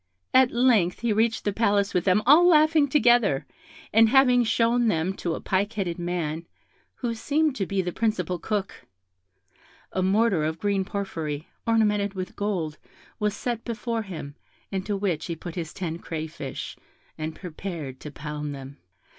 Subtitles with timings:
[0.33, 3.45] At length he reached the Palace with them all laughing together,
[3.93, 6.47] and having shown them to a pike headed man,
[6.95, 8.87] who seemed to be the principal cook,
[9.91, 12.79] a mortar of green porphyry, ornamented with gold,
[13.19, 14.33] was set before him,
[14.71, 16.75] into which he put his ten crayfish,
[17.15, 18.77] and prepared to pound them.